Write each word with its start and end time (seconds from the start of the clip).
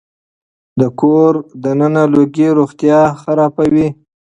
د 0.79 0.81
کور 0.99 1.33
دننه 1.63 2.03
لوګي 2.13 2.47
روغتيا 2.57 3.01
خرابوي. 3.21 3.87